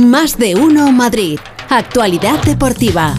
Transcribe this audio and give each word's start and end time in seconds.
Más 0.00 0.38
de 0.38 0.54
uno 0.54 0.90
Madrid. 0.92 1.38
Actualidad 1.68 2.42
deportiva. 2.42 3.14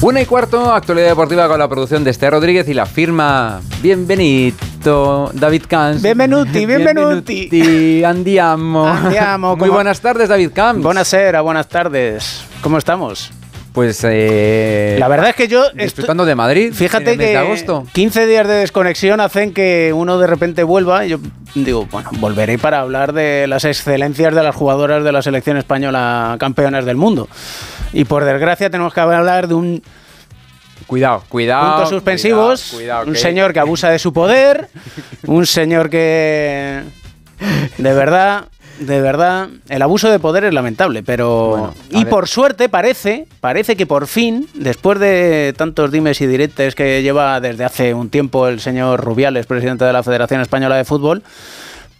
Una 0.00 0.22
y 0.22 0.24
cuarto, 0.24 0.72
actualidad 0.72 1.08
deportiva 1.08 1.48
con 1.48 1.58
la 1.58 1.68
producción 1.68 2.02
de 2.02 2.10
Este 2.10 2.30
Rodríguez 2.30 2.66
y 2.68 2.72
la 2.72 2.86
firma 2.86 3.60
Bienvenido, 3.82 5.30
David 5.34 5.64
Camps. 5.68 6.00
Benvenuti, 6.00 6.64
benvenuti. 6.66 7.48
Benvenuti, 7.50 8.04
andiamo. 8.04 8.86
Andiamo, 8.88 9.54
Muy 9.54 9.68
buenas 9.68 10.00
tardes, 10.00 10.30
David 10.30 10.52
Camps. 10.54 10.82
Buonasera, 10.82 11.42
buenas 11.42 11.68
tardes. 11.68 12.42
¿Cómo 12.62 12.78
estamos? 12.78 13.30
Pues 13.72 14.00
eh, 14.04 14.96
La 14.98 15.06
verdad 15.08 15.28
es 15.30 15.36
que 15.36 15.46
yo 15.46 15.70
disfrutando 15.70 16.24
de 16.24 16.34
Madrid. 16.34 16.72
Fíjate 16.74 17.04
en 17.04 17.10
el 17.12 17.18
mes 17.18 17.26
que 17.26 17.32
de 17.32 17.38
agosto. 17.38 17.86
15 17.92 18.26
días 18.26 18.48
de 18.48 18.54
desconexión 18.54 19.20
hacen 19.20 19.54
que 19.54 19.92
uno 19.94 20.18
de 20.18 20.26
repente 20.26 20.64
vuelva. 20.64 21.06
y 21.06 21.10
Yo 21.10 21.18
digo, 21.54 21.86
bueno, 21.90 22.10
volveré 22.14 22.58
para 22.58 22.80
hablar 22.80 23.12
de 23.12 23.46
las 23.46 23.64
excelencias 23.64 24.34
de 24.34 24.42
las 24.42 24.54
jugadoras 24.56 25.04
de 25.04 25.12
la 25.12 25.22
selección 25.22 25.56
española 25.56 26.36
campeonas 26.40 26.84
del 26.84 26.96
mundo. 26.96 27.28
Y 27.92 28.04
por 28.04 28.24
desgracia 28.24 28.70
tenemos 28.70 28.92
que 28.92 29.00
hablar 29.00 29.46
de 29.46 29.54
un 29.54 29.82
Cuidado, 30.86 31.22
cuidado. 31.28 31.70
puntos 31.72 31.90
suspensivos, 31.90 32.62
cuidado, 32.70 32.76
cuidado, 32.78 33.06
un 33.10 33.16
señor 33.16 33.52
que 33.52 33.60
abusa 33.60 33.90
de 33.90 33.98
su 34.00 34.12
poder, 34.12 34.68
un 35.26 35.46
señor 35.46 35.88
que 35.88 36.80
de 37.78 37.94
verdad, 37.94 38.46
de 38.80 39.00
verdad, 39.00 39.48
el 39.68 39.82
abuso 39.82 40.10
de 40.10 40.18
poder 40.18 40.44
es 40.44 40.54
lamentable, 40.54 41.02
pero 41.02 41.48
Bueno, 41.50 41.74
y 41.90 42.04
ver. 42.04 42.08
por 42.08 42.28
suerte 42.28 42.68
parece, 42.68 43.26
parece 43.40 43.76
que 43.76 43.86
por 43.86 44.06
fin, 44.06 44.48
después 44.54 44.98
de 44.98 45.54
tantos 45.56 45.92
dimes 45.92 46.20
y 46.20 46.26
diretes 46.26 46.74
que 46.74 47.02
lleva 47.02 47.40
desde 47.40 47.64
hace 47.64 47.92
un 47.92 48.08
tiempo 48.08 48.48
el 48.48 48.60
señor 48.60 49.00
Rubiales, 49.04 49.46
presidente 49.46 49.84
de 49.84 49.92
la 49.92 50.02
Federación 50.02 50.40
Española 50.40 50.76
de 50.76 50.84
Fútbol, 50.84 51.22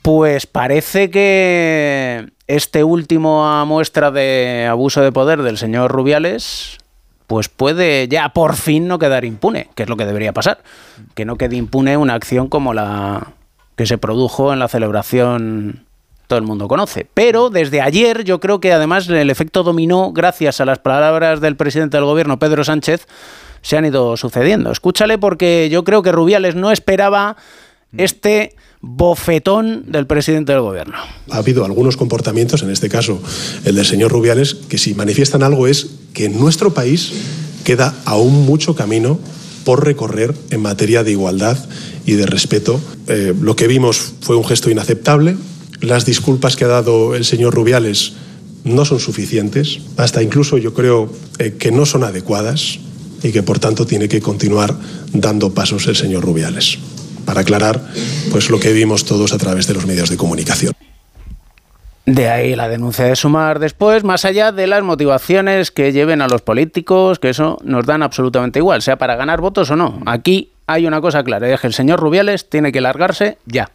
pues 0.00 0.46
parece 0.46 1.10
que 1.10 2.30
este 2.46 2.82
último 2.82 3.66
muestra 3.66 4.10
de 4.10 4.66
abuso 4.68 5.02
de 5.02 5.12
poder 5.12 5.42
del 5.42 5.58
señor 5.58 5.92
Rubiales, 5.92 6.78
pues 7.26 7.50
puede 7.50 8.08
ya 8.08 8.30
por 8.30 8.56
fin 8.56 8.88
no 8.88 8.98
quedar 8.98 9.26
impune, 9.26 9.68
que 9.74 9.82
es 9.82 9.88
lo 9.90 9.98
que 9.98 10.06
debería 10.06 10.32
pasar. 10.32 10.62
Que 11.14 11.26
no 11.26 11.36
quede 11.36 11.56
impune 11.56 11.98
una 11.98 12.14
acción 12.14 12.48
como 12.48 12.72
la 12.72 13.34
que 13.76 13.86
se 13.86 13.98
produjo 13.98 14.52
en 14.52 14.58
la 14.58 14.68
celebración 14.68 15.84
todo 16.30 16.38
el 16.38 16.46
mundo 16.46 16.68
conoce. 16.68 17.08
Pero 17.12 17.50
desde 17.50 17.80
ayer 17.80 18.22
yo 18.22 18.38
creo 18.38 18.60
que 18.60 18.72
además 18.72 19.08
el 19.08 19.30
efecto 19.30 19.64
dominó, 19.64 20.12
gracias 20.12 20.60
a 20.60 20.64
las 20.64 20.78
palabras 20.78 21.40
del 21.40 21.56
presidente 21.56 21.96
del 21.96 22.04
gobierno, 22.06 22.38
Pedro 22.38 22.62
Sánchez, 22.62 23.08
se 23.62 23.76
han 23.76 23.84
ido 23.84 24.16
sucediendo. 24.16 24.70
Escúchale 24.70 25.18
porque 25.18 25.68
yo 25.72 25.82
creo 25.82 26.02
que 26.02 26.12
Rubiales 26.12 26.54
no 26.54 26.70
esperaba 26.70 27.36
este 27.98 28.54
bofetón 28.80 29.90
del 29.90 30.06
presidente 30.06 30.52
del 30.52 30.60
gobierno. 30.62 30.94
Ha 31.30 31.38
habido 31.38 31.64
algunos 31.64 31.96
comportamientos, 31.96 32.62
en 32.62 32.70
este 32.70 32.88
caso 32.88 33.20
el 33.64 33.74
del 33.74 33.84
señor 33.84 34.12
Rubiales, 34.12 34.54
que 34.54 34.78
si 34.78 34.94
manifiestan 34.94 35.42
algo 35.42 35.66
es 35.66 35.90
que 36.14 36.26
en 36.26 36.38
nuestro 36.38 36.72
país 36.72 37.12
queda 37.64 37.92
aún 38.04 38.46
mucho 38.46 38.76
camino 38.76 39.18
por 39.64 39.84
recorrer 39.84 40.32
en 40.50 40.62
materia 40.62 41.02
de 41.02 41.10
igualdad 41.10 41.58
y 42.06 42.12
de 42.12 42.24
respeto. 42.24 42.80
Eh, 43.08 43.34
lo 43.38 43.56
que 43.56 43.66
vimos 43.66 44.14
fue 44.20 44.36
un 44.36 44.44
gesto 44.44 44.70
inaceptable. 44.70 45.36
Las 45.80 46.04
disculpas 46.04 46.56
que 46.56 46.64
ha 46.64 46.68
dado 46.68 47.14
el 47.14 47.24
señor 47.24 47.54
Rubiales 47.54 48.12
no 48.64 48.84
son 48.84 49.00
suficientes, 49.00 49.80
hasta 49.96 50.22
incluso 50.22 50.58
yo 50.58 50.74
creo 50.74 51.10
eh, 51.38 51.56
que 51.58 51.72
no 51.72 51.86
son 51.86 52.04
adecuadas 52.04 52.78
y 53.22 53.32
que 53.32 53.42
por 53.42 53.58
tanto 53.58 53.86
tiene 53.86 54.08
que 54.08 54.20
continuar 54.20 54.74
dando 55.12 55.54
pasos 55.54 55.86
el 55.86 55.96
señor 55.96 56.24
Rubiales 56.24 56.78
para 57.24 57.40
aclarar 57.42 57.80
pues 58.30 58.50
lo 58.50 58.60
que 58.60 58.72
vimos 58.72 59.04
todos 59.04 59.32
a 59.32 59.38
través 59.38 59.66
de 59.66 59.74
los 59.74 59.86
medios 59.86 60.10
de 60.10 60.16
comunicación. 60.16 60.72
De 62.06 62.28
ahí 62.28 62.56
la 62.56 62.68
denuncia 62.68 63.04
de 63.04 63.14
Sumar 63.14 63.58
después, 63.58 64.04
más 64.04 64.24
allá 64.24 64.52
de 64.52 64.66
las 64.66 64.82
motivaciones 64.82 65.70
que 65.70 65.92
lleven 65.92 66.22
a 66.22 66.28
los 66.28 66.42
políticos, 66.42 67.18
que 67.18 67.30
eso 67.30 67.58
nos 67.62 67.86
dan 67.86 68.02
absolutamente 68.02 68.58
igual, 68.58 68.82
sea 68.82 68.96
para 68.96 69.16
ganar 69.16 69.40
votos 69.40 69.70
o 69.70 69.76
no. 69.76 70.00
Aquí 70.06 70.50
hay 70.66 70.86
una 70.86 71.00
cosa 71.00 71.22
clara, 71.22 71.48
es 71.48 71.60
que 71.60 71.66
el 71.68 71.72
señor 71.72 72.00
Rubiales 72.00 72.48
tiene 72.48 72.72
que 72.72 72.80
largarse 72.80 73.38
ya, 73.46 73.70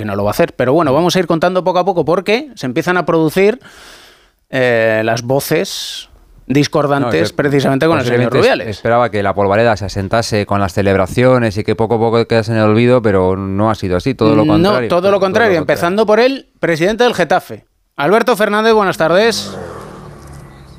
que 0.00 0.06
no 0.06 0.16
lo 0.16 0.24
va 0.24 0.30
a 0.30 0.32
hacer. 0.32 0.54
Pero 0.54 0.72
bueno, 0.72 0.92
vamos 0.92 1.14
a 1.14 1.18
ir 1.18 1.26
contando 1.26 1.62
poco 1.62 1.78
a 1.78 1.84
poco 1.84 2.04
porque 2.04 2.50
se 2.54 2.66
empiezan 2.66 2.96
a 2.96 3.04
producir 3.04 3.60
eh, 4.48 5.02
las 5.04 5.22
voces 5.22 6.08
discordantes 6.46 7.20
No, 7.20 7.28
que 7.28 7.34
precisamente 7.34 7.86
con 7.86 7.98
el 7.98 8.06
señor 8.06 8.32
Rubiales. 8.32 8.66
Esperaba 8.66 9.10
que 9.10 9.22
la 9.22 9.34
polvareda 9.34 9.76
se 9.76 9.84
asentase 9.84 10.46
con 10.46 10.58
las 10.58 10.72
celebraciones 10.72 11.56
y 11.58 11.64
que 11.64 11.76
poco 11.76 11.96
a 11.96 11.98
poco 11.98 12.26
quedase 12.26 12.52
en 12.52 12.58
el 12.58 12.64
olvido, 12.64 13.02
pero 13.02 13.36
no 13.36 13.70
ha 13.70 13.74
sido 13.74 13.96
así, 13.96 14.14
todo 14.14 14.34
lo 14.34 14.46
contrario. 14.46 14.80
No, 14.82 14.88
todo 14.88 15.10
lo 15.10 15.20
contrario, 15.20 15.58
empezando 15.58 16.06
por 16.06 16.18
el 16.18 16.48
presidente 16.58 17.04
del 17.04 17.14
Getafe. 17.14 17.66
Alberto 17.96 18.34
Fernández, 18.36 18.72
buenas 18.72 18.96
tardes. 18.96 19.54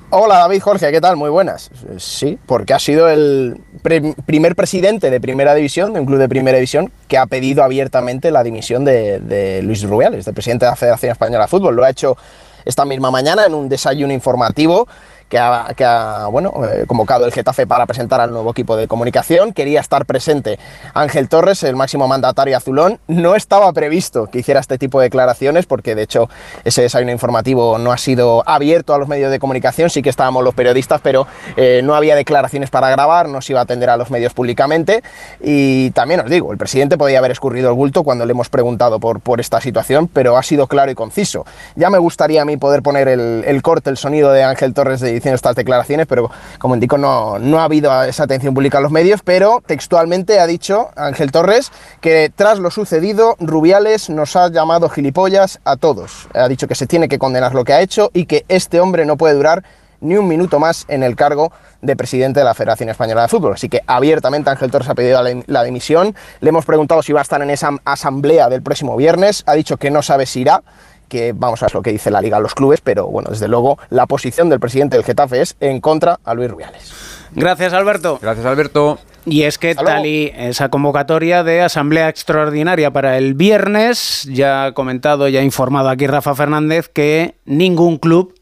Hola 0.09 0.39
David 0.39 0.61
Jorge, 0.61 0.91
¿qué 0.91 0.99
tal? 0.99 1.15
Muy 1.15 1.29
buenas. 1.29 1.71
Sí, 1.97 2.37
porque 2.45 2.73
ha 2.73 2.79
sido 2.79 3.07
el 3.07 3.61
primer 3.81 4.55
presidente 4.55 5.09
de 5.09 5.19
Primera 5.19 5.53
División, 5.55 5.93
de 5.93 5.99
un 5.99 6.05
club 6.05 6.19
de 6.19 6.29
Primera 6.29 6.57
División, 6.57 6.91
que 7.07 7.17
ha 7.17 7.25
pedido 7.25 7.63
abiertamente 7.63 8.31
la 8.31 8.43
dimisión 8.43 8.85
de, 8.85 9.19
de 9.19 9.61
Luis 9.61 9.83
Rubiales, 9.83 10.25
de 10.25 10.33
presidente 10.33 10.65
de 10.65 10.71
la 10.71 10.75
Federación 10.75 11.11
Española 11.11 11.45
de 11.45 11.47
Fútbol. 11.47 11.75
Lo 11.75 11.83
ha 11.83 11.89
hecho 11.89 12.17
esta 12.65 12.85
misma 12.85 13.11
mañana 13.11 13.45
en 13.45 13.53
un 13.53 13.69
desayuno 13.69 14.13
informativo 14.13 14.87
que 15.31 15.39
ha, 15.39 15.73
que 15.77 15.85
ha, 15.85 16.27
bueno, 16.27 16.51
eh, 16.65 16.83
convocado 16.85 17.25
el 17.25 17.31
Getafe 17.31 17.65
para 17.65 17.85
presentar 17.85 18.19
al 18.19 18.31
nuevo 18.31 18.51
equipo 18.51 18.75
de 18.75 18.89
comunicación. 18.89 19.53
Quería 19.53 19.79
estar 19.79 20.05
presente 20.05 20.59
Ángel 20.93 21.29
Torres, 21.29 21.63
el 21.63 21.77
máximo 21.77 22.05
mandatario 22.05 22.57
azulón. 22.57 22.99
No 23.07 23.35
estaba 23.35 23.71
previsto 23.71 24.27
que 24.27 24.39
hiciera 24.39 24.59
este 24.59 24.77
tipo 24.77 24.99
de 24.99 25.05
declaraciones 25.05 25.65
porque 25.67 25.95
de 25.95 26.01
hecho 26.01 26.29
ese 26.65 26.81
desayuno 26.81 27.13
informativo 27.13 27.77
no 27.77 27.93
ha 27.93 27.97
sido 27.97 28.43
abierto 28.45 28.93
a 28.93 28.97
los 28.97 29.07
medios 29.07 29.31
de 29.31 29.39
comunicación. 29.39 29.89
Sí 29.89 30.01
que 30.01 30.09
estábamos 30.09 30.43
los 30.43 30.53
periodistas, 30.53 30.99
pero 31.01 31.25
eh, 31.55 31.79
no 31.81 31.95
había 31.95 32.17
declaraciones 32.17 32.69
para 32.69 32.89
grabar, 32.89 33.29
no 33.29 33.41
se 33.41 33.53
iba 33.53 33.61
a 33.61 33.63
atender 33.63 33.89
a 33.89 33.95
los 33.95 34.11
medios 34.11 34.33
públicamente. 34.33 35.01
Y 35.39 35.91
también 35.91 36.19
os 36.19 36.29
digo, 36.29 36.51
el 36.51 36.57
presidente 36.57 36.97
podía 36.97 37.19
haber 37.19 37.31
escurrido 37.31 37.69
el 37.69 37.75
bulto 37.75 38.03
cuando 38.03 38.25
le 38.25 38.31
hemos 38.31 38.49
preguntado 38.49 38.99
por, 38.99 39.21
por 39.21 39.39
esta 39.39 39.61
situación, 39.61 40.09
pero 40.09 40.35
ha 40.35 40.43
sido 40.43 40.67
claro 40.67 40.91
y 40.91 40.95
conciso. 40.95 41.45
Ya 41.77 41.89
me 41.89 41.99
gustaría 41.99 42.41
a 42.41 42.45
mí 42.45 42.57
poder 42.57 42.81
poner 42.81 43.07
el, 43.07 43.45
el 43.47 43.61
corte, 43.61 43.89
el 43.89 43.95
sonido 43.95 44.33
de 44.33 44.43
Ángel 44.43 44.73
Torres 44.73 44.99
de 44.99 45.20
estas 45.29 45.55
declaraciones, 45.55 46.07
pero 46.07 46.29
como 46.59 46.73
indico, 46.73 46.97
no, 46.97 47.39
no 47.39 47.59
ha 47.59 47.65
habido 47.65 48.03
esa 48.03 48.23
atención 48.23 48.53
pública 48.53 48.79
en 48.79 48.83
los 48.83 48.91
medios, 48.91 49.21
pero 49.23 49.61
textualmente 49.65 50.39
ha 50.39 50.47
dicho 50.47 50.89
Ángel 50.95 51.31
Torres 51.31 51.71
que 52.01 52.31
tras 52.35 52.59
lo 52.59 52.71
sucedido, 52.71 53.35
Rubiales 53.39 54.09
nos 54.09 54.35
ha 54.35 54.49
llamado 54.49 54.89
gilipollas 54.89 55.59
a 55.63 55.77
todos. 55.77 56.27
Ha 56.33 56.47
dicho 56.47 56.67
que 56.67 56.75
se 56.75 56.87
tiene 56.87 57.07
que 57.07 57.19
condenar 57.19 57.53
lo 57.53 57.63
que 57.63 57.73
ha 57.73 57.81
hecho 57.81 58.09
y 58.13 58.25
que 58.25 58.45
este 58.47 58.79
hombre 58.79 59.05
no 59.05 59.17
puede 59.17 59.35
durar 59.35 59.63
ni 60.01 60.17
un 60.17 60.27
minuto 60.27 60.59
más 60.59 60.85
en 60.87 61.03
el 61.03 61.15
cargo 61.15 61.51
de 61.81 61.95
presidente 61.95 62.39
de 62.39 62.43
la 62.43 62.53
Federación 62.53 62.89
Española 62.89 63.21
de 63.23 63.27
Fútbol. 63.27 63.53
Así 63.53 63.69
que 63.69 63.81
abiertamente 63.87 64.49
Ángel 64.49 64.71
Torres 64.71 64.89
ha 64.89 64.95
pedido 64.95 65.21
la 65.45 65.63
dimisión. 65.63 66.15
Le 66.41 66.49
hemos 66.49 66.65
preguntado 66.65 67.01
si 67.01 67.13
va 67.13 67.19
a 67.19 67.23
estar 67.23 67.41
en 67.41 67.49
esa 67.49 67.69
asamblea 67.85 68.49
del 68.49 68.61
próximo 68.61 68.97
viernes. 68.97 69.43
Ha 69.45 69.53
dicho 69.53 69.77
que 69.77 69.91
no 69.91 70.01
sabe 70.01 70.25
si 70.25 70.41
irá 70.41 70.63
que 71.11 71.33
vamos 71.35 71.61
a 71.61 71.65
ver 71.65 71.75
lo 71.75 71.81
que 71.81 71.91
dice 71.91 72.09
la 72.09 72.21
liga 72.21 72.37
a 72.37 72.39
los 72.39 72.55
clubes, 72.55 72.79
pero 72.79 73.05
bueno, 73.07 73.29
desde 73.29 73.49
luego 73.49 73.77
la 73.89 74.07
posición 74.07 74.47
del 74.47 74.61
presidente 74.61 74.95
del 74.95 75.03
Getafe 75.03 75.41
es 75.41 75.57
en 75.59 75.81
contra 75.81 76.21
a 76.23 76.33
Luis 76.33 76.49
Rubiales. 76.49 76.93
Gracias, 77.33 77.73
Alberto. 77.73 78.17
Gracias, 78.21 78.45
Alberto. 78.45 78.97
Y 79.25 79.43
es 79.43 79.57
que 79.57 79.75
tal 79.75 80.05
y 80.05 80.31
esa 80.35 80.69
convocatoria 80.69 81.43
de 81.43 81.61
asamblea 81.61 82.07
extraordinaria 82.07 82.91
para 82.91 83.17
el 83.17 83.33
viernes, 83.33 84.23
ya 84.31 84.65
ha 84.65 84.71
comentado, 84.73 85.27
ya 85.27 85.41
ha 85.41 85.43
informado 85.43 85.89
aquí 85.89 86.07
Rafa 86.07 86.33
Fernández 86.33 86.87
que 86.87 87.35
ningún 87.43 87.97
club, 87.97 88.33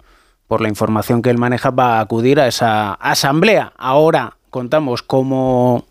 por 0.47 0.61
la 0.61 0.69
información 0.69 1.23
que 1.23 1.31
él 1.31 1.39
maneja, 1.39 1.71
va 1.71 1.97
a 1.97 2.01
acudir 2.01 2.39
a 2.39 2.47
esa 2.47 2.93
asamblea. 2.93 3.73
Ahora 3.77 4.37
contamos 4.51 5.01
cómo 5.01 5.85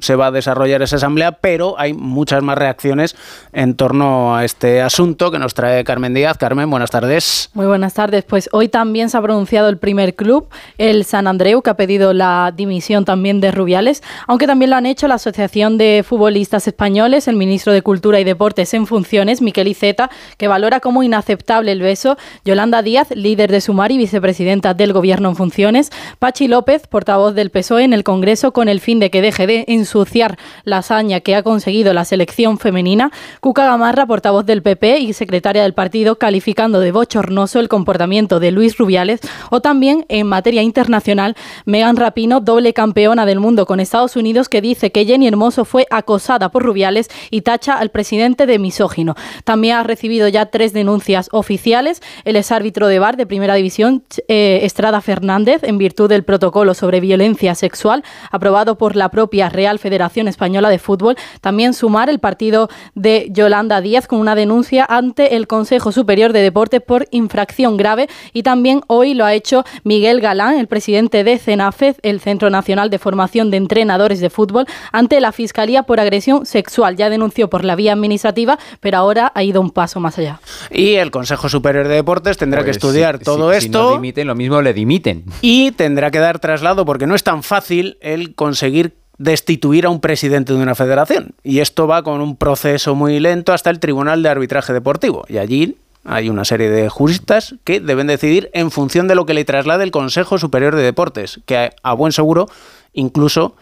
se 0.00 0.16
va 0.16 0.26
a 0.26 0.30
desarrollar 0.30 0.82
esa 0.82 0.96
asamblea, 0.96 1.32
pero 1.32 1.78
hay 1.78 1.92
muchas 1.92 2.42
más 2.42 2.58
reacciones 2.58 3.16
en 3.52 3.74
torno 3.74 4.36
a 4.36 4.44
este 4.44 4.82
asunto 4.82 5.30
que 5.30 5.38
nos 5.38 5.54
trae 5.54 5.84
Carmen 5.84 6.14
Díaz. 6.14 6.38
Carmen, 6.38 6.68
buenas 6.70 6.90
tardes. 6.90 7.50
Muy 7.54 7.66
buenas 7.66 7.94
tardes. 7.94 8.24
Pues 8.24 8.48
hoy 8.52 8.68
también 8.68 9.10
se 9.10 9.16
ha 9.16 9.22
pronunciado 9.22 9.68
el 9.68 9.78
primer 9.78 10.14
club, 10.14 10.48
el 10.78 11.04
San 11.04 11.26
Andreu, 11.26 11.62
que 11.62 11.70
ha 11.70 11.76
pedido 11.76 12.12
la 12.12 12.52
dimisión 12.56 13.04
también 13.04 13.40
de 13.40 13.50
Rubiales, 13.50 14.02
aunque 14.26 14.46
también 14.46 14.70
lo 14.70 14.76
han 14.76 14.86
hecho 14.86 15.08
la 15.08 15.14
Asociación 15.14 15.78
de 15.78 16.04
Futbolistas 16.06 16.66
Españoles, 16.66 17.28
el 17.28 17.36
ministro 17.36 17.72
de 17.72 17.82
Cultura 17.82 18.20
y 18.20 18.24
Deportes 18.24 18.74
en 18.74 18.86
funciones, 18.86 19.42
Miquel 19.42 19.68
Iceta, 19.68 20.10
que 20.36 20.48
valora 20.48 20.80
como 20.80 21.02
inaceptable 21.02 21.72
el 21.72 21.80
beso, 21.80 22.16
Yolanda 22.44 22.82
Díaz, 22.82 23.08
líder 23.14 23.50
de 23.50 23.60
Sumar 23.60 23.92
y 23.92 23.98
vicepresidenta 23.98 24.74
del 24.74 24.92
Gobierno 24.92 25.28
en 25.28 25.36
funciones, 25.36 25.90
Pachi 26.18 26.48
López, 26.48 26.86
portavoz 26.86 27.34
del 27.34 27.50
PSOE 27.50 27.84
en 27.84 27.92
el 27.92 28.04
Congreso, 28.04 28.52
con 28.52 28.68
el 28.68 28.80
fin 28.80 29.00
de 29.00 29.10
que 29.10 29.22
deje 29.22 29.46
de 29.46 29.64
ensuciar 29.90 30.38
la 30.64 30.78
hazaña 30.78 31.20
que 31.20 31.34
ha 31.34 31.42
conseguido 31.42 31.92
la 31.92 32.04
selección 32.04 32.58
femenina. 32.58 33.10
Cuca 33.40 33.64
Gamarra, 33.64 34.06
portavoz 34.06 34.46
del 34.46 34.62
PP 34.62 35.00
y 35.00 35.12
secretaria 35.12 35.62
del 35.62 35.74
partido, 35.74 36.16
calificando 36.16 36.78
de 36.80 36.92
bochornoso 36.92 37.58
el 37.58 37.68
comportamiento 37.68 38.38
de 38.38 38.52
Luis 38.52 38.78
Rubiales. 38.78 39.20
O 39.50 39.60
también 39.60 40.06
en 40.08 40.26
materia 40.28 40.62
internacional, 40.62 41.34
Megan 41.64 41.96
Rapino, 41.96 42.40
doble 42.40 42.72
campeona 42.72 43.26
del 43.26 43.40
mundo 43.40 43.66
con 43.66 43.80
Estados 43.80 44.14
Unidos, 44.14 44.48
que 44.48 44.60
dice 44.60 44.92
que 44.92 45.04
Jenny 45.04 45.26
Hermoso 45.26 45.64
fue 45.64 45.86
acosada 45.90 46.50
por 46.50 46.62
Rubiales 46.62 47.08
y 47.30 47.40
tacha 47.40 47.74
al 47.74 47.90
presidente 47.90 48.46
de 48.46 48.58
misógino. 48.58 49.16
También 49.44 49.76
ha 49.76 49.82
recibido 49.82 50.28
ya 50.28 50.46
tres 50.46 50.72
denuncias 50.72 51.28
oficiales. 51.32 52.00
El 52.24 52.36
exárbitro 52.36 52.86
de 52.86 52.98
bar 53.00 53.16
de 53.16 53.26
Primera 53.26 53.54
División, 53.54 54.04
eh, 54.28 54.60
Estrada 54.62 55.00
Fernández, 55.00 55.64
en 55.64 55.78
virtud 55.78 56.08
del 56.08 56.22
protocolo 56.22 56.74
sobre 56.74 57.00
violencia 57.00 57.54
sexual 57.56 58.04
aprobado 58.30 58.78
por 58.78 58.94
la 58.94 59.08
propia 59.08 59.48
Real 59.48 59.79
Federación 59.80 60.28
Española 60.28 60.68
de 60.68 60.78
Fútbol. 60.78 61.16
También 61.40 61.74
sumar 61.74 62.08
el 62.08 62.20
partido 62.20 62.68
de 62.94 63.26
Yolanda 63.32 63.80
Díaz 63.80 64.06
con 64.06 64.20
una 64.20 64.36
denuncia 64.36 64.86
ante 64.88 65.34
el 65.34 65.48
Consejo 65.48 65.90
Superior 65.90 66.32
de 66.32 66.42
Deportes 66.42 66.80
por 66.80 67.08
infracción 67.10 67.76
grave. 67.76 68.08
Y 68.32 68.44
también 68.44 68.82
hoy 68.86 69.14
lo 69.14 69.24
ha 69.24 69.34
hecho 69.34 69.64
Miguel 69.82 70.20
Galán, 70.20 70.58
el 70.58 70.68
presidente 70.68 71.24
de 71.24 71.38
CENAFED, 71.38 71.96
el 72.02 72.20
Centro 72.20 72.50
Nacional 72.50 72.90
de 72.90 72.98
Formación 72.98 73.50
de 73.50 73.56
Entrenadores 73.56 74.20
de 74.20 74.30
Fútbol, 74.30 74.66
ante 74.92 75.20
la 75.20 75.32
Fiscalía 75.32 75.82
por 75.82 75.98
agresión 75.98 76.46
sexual. 76.46 76.96
Ya 76.96 77.10
denunció 77.10 77.48
por 77.48 77.64
la 77.64 77.74
vía 77.74 77.92
administrativa, 77.94 78.58
pero 78.80 78.98
ahora 78.98 79.32
ha 79.34 79.42
ido 79.42 79.60
un 79.60 79.70
paso 79.70 79.98
más 80.00 80.18
allá. 80.18 80.40
Y 80.70 80.94
el 80.96 81.10
Consejo 81.10 81.48
Superior 81.48 81.88
de 81.88 81.94
Deportes 81.94 82.36
tendrá 82.36 82.60
que 82.60 82.66
Pues 82.66 82.76
estudiar 82.76 83.18
si- 83.18 83.24
todo 83.24 83.50
si- 83.52 83.56
esto. 83.58 83.78
Si 83.78 83.88
no 83.88 83.92
dimiten, 83.94 84.26
lo 84.26 84.34
mismo 84.34 84.60
le 84.60 84.74
dimiten. 84.74 85.24
y 85.40 85.70
tendrá 85.72 86.10
que 86.10 86.18
dar 86.18 86.38
traslado 86.38 86.84
porque 86.84 87.06
no 87.06 87.14
es 87.14 87.22
tan 87.22 87.42
fácil 87.42 87.96
el 88.02 88.34
conseguir 88.34 88.99
destituir 89.20 89.84
a 89.84 89.90
un 89.90 90.00
presidente 90.00 90.54
de 90.54 90.62
una 90.62 90.74
federación. 90.74 91.34
Y 91.44 91.60
esto 91.60 91.86
va 91.86 92.02
con 92.02 92.22
un 92.22 92.36
proceso 92.36 92.94
muy 92.94 93.20
lento 93.20 93.52
hasta 93.52 93.68
el 93.68 93.78
Tribunal 93.78 94.22
de 94.22 94.30
Arbitraje 94.30 94.72
Deportivo. 94.72 95.26
Y 95.28 95.36
allí 95.36 95.76
hay 96.04 96.30
una 96.30 96.46
serie 96.46 96.70
de 96.70 96.88
juristas 96.88 97.54
que 97.64 97.80
deben 97.80 98.06
decidir 98.06 98.48
en 98.54 98.70
función 98.70 99.08
de 99.08 99.14
lo 99.14 99.26
que 99.26 99.34
le 99.34 99.44
traslade 99.44 99.84
el 99.84 99.90
Consejo 99.90 100.38
Superior 100.38 100.74
de 100.74 100.82
Deportes, 100.82 101.38
que 101.44 101.70
a, 101.82 101.92
buen 101.92 102.12
seguro 102.12 102.48
incluso 102.94 103.54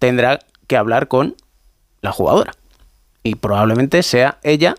tendrá 0.00 0.40
que 0.66 0.76
hablar 0.76 1.06
con 1.06 1.36
la 2.00 2.10
jugadora. 2.10 2.54
Y 3.22 3.36
probablemente 3.36 4.02
sea 4.02 4.38
ella 4.42 4.74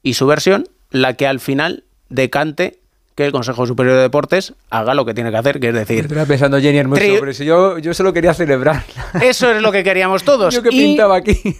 y 0.00 0.14
su 0.14 0.28
versión 0.28 0.68
la 0.90 1.14
que 1.14 1.26
al 1.26 1.40
final 1.40 1.82
decante 2.08 2.78
que 3.16 3.24
el 3.24 3.32
Consejo 3.32 3.66
Superior 3.66 3.96
de 3.96 4.02
Deportes 4.02 4.54
haga 4.70 4.94
lo 4.94 5.04
que 5.04 5.14
tiene 5.14 5.30
que 5.32 5.36
hacer, 5.38 5.58
que 5.58 5.68
es 5.68 5.74
decir, 5.74 6.04
Estaba 6.04 6.26
pensando 6.26 6.60
Jenny 6.60 6.78
Hermoso, 6.78 7.02
pero 7.18 7.32
si 7.32 7.44
yo, 7.44 7.78
yo 7.78 7.92
solo 7.94 8.12
quería 8.12 8.32
celebrar. 8.34 8.84
eso 9.20 9.50
es 9.50 9.60
lo 9.62 9.72
que 9.72 9.82
queríamos 9.82 10.22
todos. 10.22 10.54
Yo 10.54 10.62
que 10.62 10.68
Y 10.70 10.78
pintaba 10.78 11.16
aquí. 11.16 11.56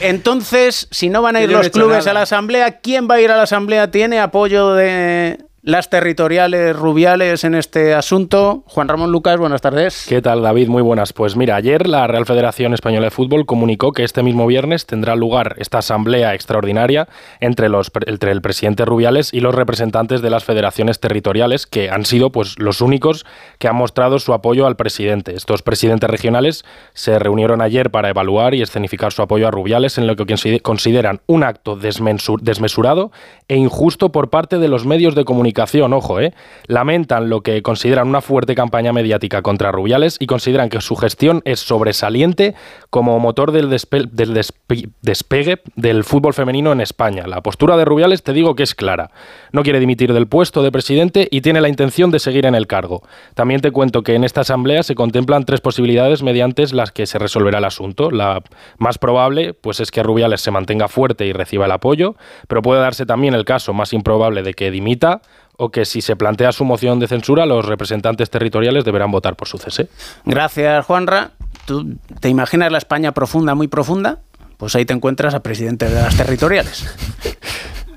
entonces, 0.00 0.88
si 0.90 1.08
no 1.10 1.20
van 1.20 1.36
a 1.36 1.42
ir 1.42 1.50
los 1.50 1.68
clubes 1.70 1.98
nada. 1.98 2.10
a 2.12 2.14
la 2.14 2.22
asamblea, 2.22 2.78
¿quién 2.80 3.08
va 3.10 3.16
a 3.16 3.20
ir 3.20 3.30
a 3.30 3.36
la 3.36 3.42
asamblea? 3.42 3.90
¿Tiene 3.90 4.20
apoyo 4.20 4.72
de 4.74 5.38
las 5.62 5.90
territoriales 5.90 6.74
rubiales 6.74 7.44
en 7.44 7.54
este 7.54 7.92
asunto? 7.92 8.64
Juan 8.66 8.88
Ramón 8.88 9.12
Lucas, 9.12 9.36
buenas 9.38 9.60
tardes. 9.60 10.06
¿Qué 10.08 10.22
tal, 10.22 10.40
David? 10.40 10.68
Muy 10.68 10.80
buenas. 10.80 11.12
Pues 11.12 11.36
mira, 11.36 11.56
ayer 11.56 11.86
la 11.86 12.06
Real 12.06 12.24
Federación 12.24 12.72
Española 12.72 13.04
de 13.04 13.10
Fútbol 13.10 13.44
comunicó 13.44 13.92
que 13.92 14.02
este 14.02 14.22
mismo 14.22 14.46
viernes 14.46 14.86
tendrá 14.86 15.16
lugar 15.16 15.56
esta 15.58 15.78
asamblea 15.78 16.34
extraordinaria 16.34 17.08
entre, 17.40 17.68
los, 17.68 17.90
entre 18.06 18.32
el 18.32 18.40
presidente 18.40 18.86
Rubiales 18.86 19.34
y 19.34 19.40
los 19.40 19.54
representantes 19.54 20.22
de 20.22 20.30
las 20.30 20.44
federaciones 20.44 20.98
territoriales, 20.98 21.66
que 21.66 21.90
han 21.90 22.06
sido 22.06 22.30
pues, 22.30 22.58
los 22.58 22.80
únicos 22.80 23.26
que 23.58 23.68
han 23.68 23.76
mostrado 23.76 24.18
su 24.18 24.32
apoyo 24.32 24.66
al 24.66 24.76
presidente. 24.76 25.34
Estos 25.34 25.60
presidentes 25.60 26.08
regionales 26.08 26.64
se 26.94 27.18
reunieron 27.18 27.60
ayer 27.60 27.90
para 27.90 28.08
evaluar 28.08 28.54
y 28.54 28.62
escenificar 28.62 29.12
su 29.12 29.20
apoyo 29.20 29.46
a 29.46 29.50
Rubiales 29.50 29.98
en 29.98 30.06
lo 30.06 30.16
que 30.16 30.24
consi- 30.24 30.62
consideran 30.62 31.20
un 31.26 31.44
acto 31.44 31.76
desmesurado 31.76 33.12
e 33.46 33.56
injusto 33.56 34.10
por 34.10 34.30
parte 34.30 34.58
de 34.58 34.68
los 34.68 34.86
medios 34.86 35.14
de 35.14 35.26
comunicación. 35.26 35.49
Ojo, 35.92 36.20
¿eh? 36.20 36.32
Lamentan 36.66 37.28
lo 37.28 37.42
que 37.42 37.62
consideran 37.62 38.08
una 38.08 38.20
fuerte 38.20 38.54
campaña 38.54 38.92
mediática 38.92 39.42
contra 39.42 39.72
Rubiales 39.72 40.16
y 40.20 40.26
consideran 40.26 40.68
que 40.68 40.80
su 40.80 40.96
gestión 40.96 41.42
es 41.44 41.60
sobresaliente 41.60 42.54
como 42.90 43.18
motor 43.18 43.52
del, 43.52 43.68
despe- 43.70 44.08
del 44.10 44.34
despe- 44.34 44.90
despegue 45.02 45.60
del 45.76 46.04
fútbol 46.04 46.34
femenino 46.34 46.72
en 46.72 46.80
España. 46.80 47.26
La 47.26 47.42
postura 47.42 47.76
de 47.76 47.84
Rubiales 47.84 48.22
te 48.22 48.32
digo 48.32 48.54
que 48.54 48.62
es 48.62 48.74
clara. 48.74 49.10
No 49.52 49.62
quiere 49.62 49.80
dimitir 49.80 50.12
del 50.12 50.26
puesto 50.26 50.62
de 50.62 50.72
presidente 50.72 51.28
y 51.30 51.40
tiene 51.40 51.60
la 51.60 51.68
intención 51.68 52.10
de 52.10 52.18
seguir 52.18 52.46
en 52.46 52.54
el 52.54 52.66
cargo. 52.66 53.02
También 53.34 53.60
te 53.60 53.70
cuento 53.70 54.02
que 54.02 54.14
en 54.14 54.24
esta 54.24 54.42
asamblea 54.42 54.82
se 54.82 54.94
contemplan 54.94 55.44
tres 55.44 55.60
posibilidades 55.60 56.22
mediante 56.22 56.60
las 56.72 56.92
que 56.92 57.06
se 57.06 57.18
resolverá 57.18 57.58
el 57.58 57.64
asunto. 57.64 58.10
La 58.10 58.42
más 58.78 58.98
probable 58.98 59.54
pues 59.54 59.80
es 59.80 59.90
que 59.90 60.02
Rubiales 60.02 60.40
se 60.40 60.50
mantenga 60.50 60.88
fuerte 60.88 61.26
y 61.26 61.32
reciba 61.32 61.64
el 61.64 61.72
apoyo, 61.72 62.16
pero 62.48 62.60
puede 62.60 62.80
darse 62.80 63.06
también 63.06 63.34
el 63.34 63.44
caso 63.44 63.72
más 63.72 63.92
improbable 63.92 64.42
de 64.42 64.52
que 64.52 64.70
dimita 64.70 65.22
o 65.62 65.70
que 65.70 65.84
si 65.84 66.00
se 66.00 66.16
plantea 66.16 66.52
su 66.52 66.64
moción 66.64 66.98
de 67.00 67.06
censura, 67.06 67.44
los 67.44 67.66
representantes 67.66 68.30
territoriales 68.30 68.82
deberán 68.82 69.10
votar 69.10 69.36
por 69.36 69.46
su 69.46 69.58
cese. 69.58 69.88
Gracias, 70.24 70.86
Juanra. 70.86 71.32
¿Tú 71.66 71.98
te 72.18 72.30
imaginas 72.30 72.72
la 72.72 72.78
España 72.78 73.12
profunda, 73.12 73.54
muy 73.54 73.68
profunda? 73.68 74.20
Pues 74.56 74.74
ahí 74.74 74.86
te 74.86 74.94
encuentras 74.94 75.34
a 75.34 75.40
presidente 75.40 75.86
de 75.90 76.00
las 76.00 76.16
territoriales. 76.16 76.86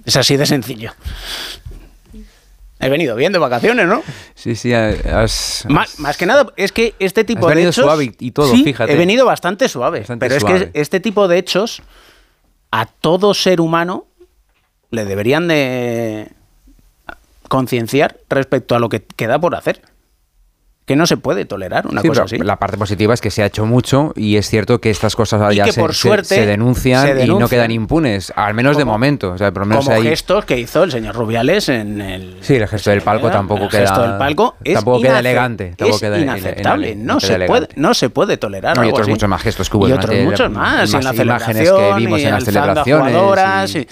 Es 0.06 0.18
así 0.18 0.36
de 0.36 0.46
sencillo. 0.46 0.92
He 2.82 2.90
venido 2.90 3.16
bien 3.16 3.32
de 3.32 3.40
vacaciones, 3.40 3.88
¿no? 3.88 4.04
Sí, 4.36 4.54
sí, 4.58 4.74
has... 4.74 5.64
Más, 5.70 5.98
más 5.98 6.18
que 6.18 6.26
nada, 6.26 6.48
es 6.58 6.74
que 6.74 6.94
este 7.00 7.24
tipo 7.24 7.46
Has 7.48 7.52
de 7.52 7.56
venido 7.56 7.70
hechos. 7.70 7.86
suave 7.86 8.14
y 8.20 8.32
todo, 8.32 8.54
Sí, 8.54 8.66
fíjate. 8.66 8.92
He 8.92 8.98
venido 8.98 9.26
bastante 9.26 9.70
suave. 9.70 10.00
Bastante 10.00 10.26
pero 10.28 10.36
es 10.36 10.44
que 10.44 10.72
este 10.74 11.00
tipo 11.00 11.30
de 11.30 11.38
hechos 11.38 11.82
a 12.72 12.86
todo 12.86 13.34
ser 13.34 13.62
humano 13.62 14.08
le 14.90 15.06
deberían 15.06 15.48
de 15.48 16.34
concienciar 17.50 18.18
respecto 18.30 18.76
a 18.76 18.80
lo 18.80 18.90
que 18.90 19.04
queda 19.04 19.40
por 19.40 19.56
hacer. 19.56 19.82
Que 20.86 20.98
no 20.98 21.08
se 21.08 21.16
puede 21.16 21.46
tolerar 21.46 21.88
una 21.88 22.02
Sí, 22.02 22.10
cosa 22.10 22.24
así. 22.24 22.38
La 22.40 22.58
parte 22.60 22.78
positiva 22.78 23.14
es 23.14 23.22
que 23.22 23.32
se 23.32 23.42
ha 23.42 23.46
hecho 23.46 23.66
mucho 23.66 24.12
y 24.18 24.36
es 24.36 24.50
cierto 24.50 24.82
que 24.82 24.90
estas 24.90 25.16
cosas 25.16 25.40
ahora 25.40 25.54
ya 25.54 25.64
que 25.64 25.72
se, 25.72 25.80
por 25.80 25.94
se- 25.96 26.02
suerte 26.02 26.36
se 26.36 26.46
denuncian, 26.46 27.08
se 27.08 27.24
y 27.26 27.30
no 27.30 27.48
quedan 27.48 27.72
impunes, 27.72 28.34
al 28.36 28.54
menos 28.54 28.76
de 28.76 28.84
momento. 28.84 29.32
O 29.32 29.38
sea, 29.38 29.50
por 29.54 29.62
lo 29.62 29.68
menos 29.68 29.86
Como 29.86 29.96
ahí- 29.96 30.04
gestos 30.04 30.44
que 30.44 30.60
hizo 30.60 30.84
el 30.84 30.92
señor 30.92 31.16
Rubiales 31.16 31.70
en 31.70 32.02
el. 32.02 32.36
Sí, 32.42 32.56
el 32.56 32.68
gesto 32.68 32.90
del 32.90 33.00
palco 33.02 33.32
tampoco 33.32 33.64
el 33.64 33.70
queda- 33.70 33.80
gesto 33.80 34.02
del 34.02 34.18
palco 34.18 34.58
es 34.62 34.74
tampoco 34.74 35.02
queda 35.04 35.20
elegante, 35.20 35.68
tampoco 35.78 35.96
es 35.96 36.02
queda 36.02 36.16
ele- 36.18 36.24
inaceptable. 36.26 36.96
no, 36.98 37.14
no 37.14 37.20
se 37.22 37.28
queda 37.30 37.46
puede, 37.46 37.68
no 37.78 37.94
se 37.94 38.10
puede 38.10 38.36
tolerar. 38.36 38.76
No, 38.76 38.84
y 38.84 38.90
otros 38.90 39.04
así. 39.04 39.12
muchos 39.12 39.30
más 39.30 39.42
gestos 39.42 39.70
que 39.70 39.78
hubo 39.78 39.88
Y 39.88 39.94
otros 39.94 40.14
muchos 40.26 40.52
más. 40.52 40.94
en 40.94 41.02
la 41.06 41.14
imágenes 41.16 41.72
que 41.72 41.94
vimos 41.96 42.20
en 42.20 42.32
las 42.32 42.44
celebraciones 42.44 43.08
jugadoras 43.14 43.74
y- 43.76 43.80
y- 43.80 43.88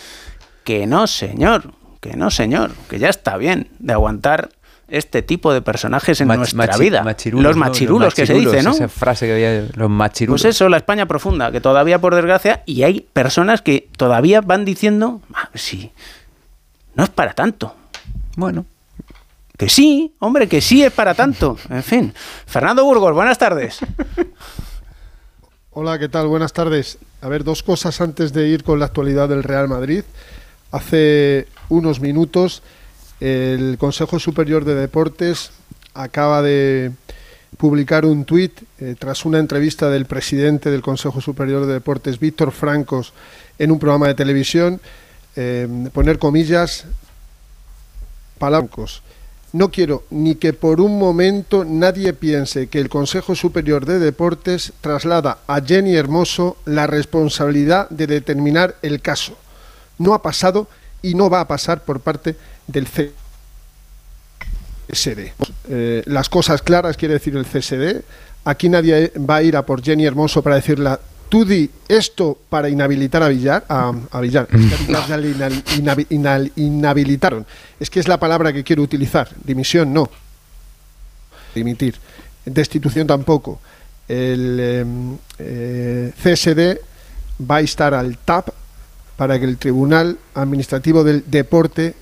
Que 0.65 0.85
no, 0.85 1.07
señor. 1.07 1.71
Que 2.01 2.17
no, 2.17 2.29
señor. 2.31 2.71
Que 2.89 2.99
ya 2.99 3.07
está 3.09 3.37
bien 3.37 3.69
de 3.79 3.93
aguantar 3.93 4.49
este 4.89 5.21
tipo 5.21 5.53
de 5.53 5.61
personajes 5.61 6.19
en 6.19 6.27
Mach- 6.27 6.35
nuestra 6.37 6.65
machi- 6.67 6.79
vida. 6.79 7.03
machirulos, 7.03 7.43
los 7.45 7.55
¿no? 7.55 7.59
machirulos 7.61 8.13
que 8.13 8.25
se 8.25 8.33
dice, 8.33 8.61
¿no? 8.61 8.71
Esa 8.71 8.89
frase 8.89 9.25
que 9.27 9.33
había, 9.33 9.69
los 9.75 9.89
machirulos. 9.89 10.41
Pues 10.41 10.53
eso, 10.55 10.67
la 10.67 10.75
España 10.75 11.05
profunda, 11.05 11.49
que 11.53 11.61
todavía 11.61 11.99
por 12.01 12.13
desgracia, 12.13 12.61
y 12.65 12.83
hay 12.83 12.99
personas 13.13 13.61
que 13.61 13.87
todavía 13.95 14.41
van 14.41 14.65
diciendo, 14.65 15.21
"Ah, 15.33 15.49
sí, 15.53 15.93
no 16.95 17.05
es 17.05 17.09
para 17.09 17.31
tanto. 17.33 17.73
Bueno. 18.35 18.65
Que 19.57 19.69
sí, 19.69 20.13
hombre, 20.19 20.47
que 20.49 20.59
sí 20.59 20.83
es 20.83 20.91
para 20.91 21.13
tanto. 21.13 21.55
En 21.69 21.83
fin. 21.83 22.13
Fernando 22.47 22.83
Burgos, 22.83 23.13
buenas 23.13 23.37
tardes. 23.37 23.79
Hola, 25.69 25.99
¿qué 25.99 26.09
tal? 26.09 26.27
Buenas 26.27 26.51
tardes. 26.51 26.97
A 27.21 27.29
ver, 27.29 27.43
dos 27.43 27.63
cosas 27.63 28.01
antes 28.01 28.33
de 28.33 28.47
ir 28.47 28.63
con 28.63 28.79
la 28.79 28.85
actualidad 28.85 29.29
del 29.29 29.43
Real 29.43 29.67
Madrid. 29.69 30.03
Hace 30.71 31.47
unos 31.71 32.01
minutos 32.01 32.61
el 33.21 33.77
Consejo 33.77 34.19
Superior 34.19 34.65
de 34.65 34.75
Deportes 34.75 35.51
acaba 35.93 36.41
de 36.41 36.91
publicar 37.57 38.05
un 38.05 38.25
tuit 38.25 38.61
eh, 38.79 38.95
tras 38.97 39.25
una 39.25 39.39
entrevista 39.39 39.89
del 39.89 40.05
presidente 40.05 40.71
del 40.71 40.81
Consejo 40.81 41.21
Superior 41.21 41.65
de 41.65 41.73
Deportes, 41.73 42.19
Víctor 42.19 42.51
Francos, 42.51 43.13
en 43.59 43.71
un 43.71 43.79
programa 43.79 44.07
de 44.07 44.15
televisión, 44.15 44.81
eh, 45.35 45.67
poner 45.93 46.17
comillas, 46.17 46.85
palancos. 48.37 49.03
No 49.53 49.69
quiero 49.69 50.03
ni 50.09 50.35
que 50.35 50.53
por 50.53 50.81
un 50.81 50.97
momento 50.97 51.63
nadie 51.63 52.13
piense 52.13 52.67
que 52.67 52.79
el 52.79 52.89
Consejo 52.89 53.35
Superior 53.35 53.85
de 53.85 53.99
Deportes 53.99 54.73
traslada 54.81 55.39
a 55.45 55.61
Jenny 55.61 55.95
Hermoso 55.95 56.57
la 56.65 56.87
responsabilidad 56.87 57.89
de 57.89 58.07
determinar 58.07 58.75
el 58.81 59.01
caso. 59.01 59.37
No 59.97 60.13
ha 60.13 60.21
pasado 60.21 60.67
y 61.01 61.15
no 61.15 61.29
va 61.29 61.41
a 61.41 61.47
pasar 61.47 61.83
por 61.83 61.99
parte 61.99 62.35
del 62.67 62.87
CSD. 64.87 65.31
Eh, 65.69 66.03
las 66.05 66.29
cosas 66.29 66.61
claras 66.61 66.97
quiere 66.97 67.15
decir 67.15 67.35
el 67.35 67.45
CSD. 67.45 68.01
Aquí 68.45 68.69
nadie 68.69 69.11
va 69.17 69.37
a 69.37 69.43
ir 69.43 69.55
a 69.55 69.65
por 69.65 69.81
Jenny 69.83 70.05
Hermoso 70.05 70.41
para 70.41 70.55
decirle 70.55 70.97
tú 71.29 71.45
di 71.45 71.69
esto 71.87 72.37
para 72.49 72.67
inhabilitar 72.69 73.23
a 73.23 73.29
Villar, 73.29 73.63
a, 73.69 73.93
a 74.11 74.19
Villar. 74.19 74.47
Es 74.51 74.65
que 74.65 74.73
a 74.75 74.77
Villar 74.77 75.07
ya 75.07 75.17
le 75.17 75.29
inhal- 75.31 75.63
inhabi- 75.77 76.07
inhal- 76.09 76.51
inhabilitaron. 76.55 77.45
Es 77.79 77.89
que 77.89 77.99
es 77.99 78.07
la 78.07 78.19
palabra 78.19 78.51
que 78.51 78.63
quiero 78.63 78.81
utilizar. 78.83 79.29
Dimisión 79.43 79.93
no. 79.93 80.09
Dimitir. 81.55 81.95
Destitución 82.45 83.07
tampoco. 83.07 83.59
el 84.07 84.59
em, 84.59 85.17
eh, 85.39 86.11
CSD 86.21 86.81
va 87.49 87.57
a 87.57 87.61
estar 87.61 87.93
al 87.93 88.17
TAP 88.17 88.49
para 89.21 89.37
que 89.37 89.45
el 89.45 89.59
Tribunal 89.59 90.17
Administrativo 90.33 91.03
del 91.03 91.23
Deporte, 91.27 91.93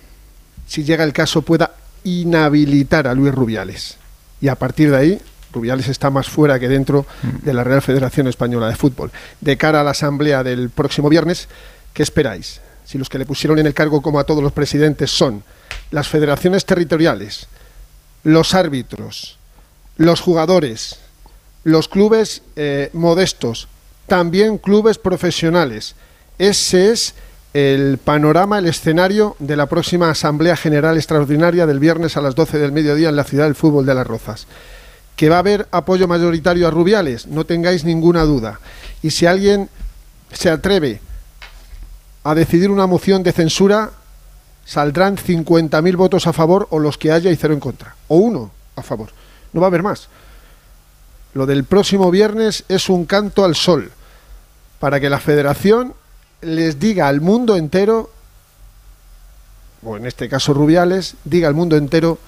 si 0.66 0.86
llega 0.86 1.04
el 1.04 1.12
caso, 1.12 1.42
pueda 1.42 1.76
inhabilitar 2.06 3.10
a 3.10 3.14
Luis 3.14 3.36
Rubiales. 3.36 3.98
Y 4.40 4.48
a 4.48 4.56
partir 4.56 4.90
de 4.90 4.96
ahí, 4.96 5.22
Rubiales 5.52 5.90
está 5.90 6.10
más 6.10 6.30
fuera 6.30 6.58
que 6.62 6.70
dentro 6.70 7.06
de 7.44 7.54
la 7.54 7.66
Real 7.66 7.82
Federación 7.82 8.30
Española 8.30 8.70
de 8.70 8.78
Fútbol. 8.78 9.12
De 9.42 9.58
cara 9.58 9.82
a 9.82 9.84
la 9.84 9.92
asamblea 9.92 10.46
del 10.46 10.70
próximo 10.70 11.10
viernes, 11.10 11.50
¿qué 11.92 12.04
esperáis? 12.04 12.62
Si 12.86 12.98
los 12.98 13.10
que 13.10 13.18
le 13.18 13.26
pusieron 13.26 13.60
en 13.60 13.68
el 13.68 13.74
cargo, 13.74 14.02
como 14.02 14.22
a 14.22 14.24
todos 14.24 14.42
los 14.42 14.54
presidentes, 14.54 15.12
son 15.12 15.44
las 15.92 16.08
federaciones 16.08 16.66
territoriales, 16.66 17.48
los 18.24 18.54
árbitros, 18.54 19.38
los 19.98 20.22
jugadores, 20.22 21.02
los 21.66 21.90
clubes 21.90 22.44
eh, 22.56 22.90
modestos, 22.94 23.68
también 24.08 24.58
clubes 24.58 24.98
profesionales. 24.98 25.96
Ese 26.40 26.92
es 26.92 27.16
el 27.54 27.98
panorama, 27.98 28.60
el 28.60 28.68
escenario 28.68 29.36
de 29.40 29.58
la 29.58 29.66
próxima 29.66 30.10
Asamblea 30.10 30.56
General 30.56 30.96
Extraordinaria 30.96 31.66
del 31.66 31.80
viernes 31.80 32.16
a 32.16 32.22
las 32.22 32.34
12 32.34 32.60
del 32.60 32.72
mediodía 32.72 33.10
en 33.10 33.18
la 33.18 33.26
ciudad 33.26 33.44
del 33.44 33.56
fútbol 33.56 33.86
de 33.86 33.94
Las 33.94 34.08
Rozas. 34.08 34.48
¿Que 35.18 35.28
va 35.28 35.36
a 35.36 35.40
haber 35.40 35.68
apoyo 35.72 36.08
mayoritario 36.08 36.66
a 36.66 36.72
Rubiales? 36.72 37.28
No 37.28 37.46
tengáis 37.46 37.84
ninguna 37.84 38.24
duda. 38.24 38.62
Y 39.04 39.12
si 39.12 39.26
alguien 39.26 39.70
se 40.32 40.50
atreve 40.50 41.02
a 42.24 42.34
decidir 42.36 42.70
una 42.70 42.88
moción 42.88 43.22
de 43.22 43.34
censura, 43.34 43.92
saldrán 44.64 45.18
50.000 45.18 45.98
votos 45.98 46.26
a 46.26 46.32
favor 46.32 46.68
o 46.70 46.80
los 46.80 46.98
que 46.98 47.12
haya 47.12 47.32
y 47.32 47.36
cero 47.36 47.54
en 47.54 47.60
contra. 47.60 47.96
O 48.08 48.16
uno 48.16 48.50
a 48.78 48.82
favor. 48.82 49.10
No 49.52 49.60
va 49.60 49.68
a 49.68 49.70
haber 49.70 49.84
más. 49.84 50.08
Lo 51.34 51.46
del 51.46 51.66
próximo 51.66 52.10
viernes 52.12 52.64
es 52.70 52.88
un 52.88 53.06
canto 53.06 53.44
al 53.44 53.56
sol 53.56 53.92
para 54.80 55.02
que 55.02 55.10
la 55.10 55.20
federación 55.20 55.96
les 56.42 56.80
diga 56.80 57.08
al 57.08 57.22
mundo 57.22 57.56
entero, 57.56 58.10
o 59.84 59.98
en 59.98 60.06
este 60.06 60.30
caso 60.30 60.54
Rubiales, 60.54 61.16
diga 61.24 61.48
al 61.48 61.54
mundo 61.54 61.78
entero, 61.78 62.20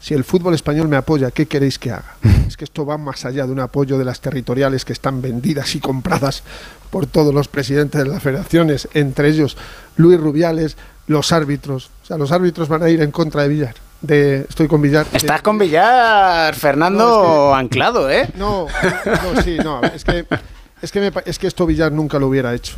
si 0.00 0.14
el 0.14 0.24
fútbol 0.24 0.54
español 0.54 0.88
me 0.88 0.96
apoya, 0.96 1.30
¿qué 1.30 1.46
queréis 1.46 1.78
que 1.78 1.90
haga? 1.90 2.16
Es 2.48 2.56
que 2.56 2.64
esto 2.64 2.86
va 2.86 2.96
más 2.96 3.26
allá 3.26 3.44
de 3.44 3.52
un 3.52 3.60
apoyo 3.60 3.98
de 3.98 4.06
las 4.06 4.20
territoriales 4.20 4.86
que 4.86 4.94
están 4.94 5.20
vendidas 5.20 5.74
y 5.74 5.80
compradas 5.80 6.42
por 6.90 7.06
todos 7.06 7.34
los 7.34 7.46
presidentes 7.46 8.02
de 8.02 8.08
las 8.08 8.22
federaciones, 8.22 8.88
entre 8.94 9.28
ellos 9.28 9.58
Luis 9.96 10.18
Rubiales, 10.18 10.78
los 11.08 11.30
árbitros. 11.32 11.90
O 12.04 12.06
sea, 12.06 12.16
los 12.16 12.32
árbitros 12.32 12.68
van 12.68 12.82
a 12.82 12.88
ir 12.88 13.02
en 13.02 13.10
contra 13.10 13.42
de 13.42 13.48
Villar. 13.48 13.74
De, 14.00 14.46
estoy 14.48 14.66
con 14.66 14.80
Villar. 14.80 15.06
Estás 15.12 15.42
con 15.42 15.58
Villar, 15.58 16.54
Fernando, 16.54 17.54
anclado, 17.54 18.08
¿eh? 18.10 18.30
No, 18.36 18.66
no, 19.04 19.42
sí, 19.42 19.58
no. 19.62 19.82
Es 19.82 20.04
que, 20.04 20.24
es, 20.80 20.90
que 20.90 21.12
es 21.26 21.38
que 21.38 21.46
esto 21.48 21.66
Villar 21.66 21.92
nunca 21.92 22.18
lo 22.18 22.28
hubiera 22.28 22.54
hecho. 22.54 22.76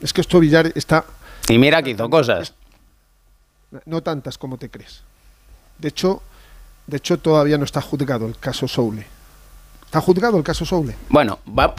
Es 0.00 0.12
que 0.12 0.20
esto 0.20 0.40
Villar 0.40 0.72
está... 0.74 1.04
Y 1.48 1.58
mira 1.58 1.82
que 1.82 1.90
hizo 1.90 2.08
cosas. 2.08 2.54
No 3.84 4.02
tantas 4.02 4.38
como 4.38 4.58
te 4.58 4.70
crees. 4.70 5.02
De 5.78 5.88
hecho, 5.88 6.22
de 6.86 6.96
hecho 6.96 7.18
todavía 7.18 7.58
no 7.58 7.64
está 7.64 7.80
juzgado 7.80 8.26
el 8.26 8.36
caso 8.38 8.66
Soule. 8.66 9.06
¿Está 9.84 10.00
juzgado 10.00 10.36
el 10.36 10.44
caso 10.44 10.64
Soule? 10.64 10.96
Bueno, 11.08 11.38
va 11.46 11.74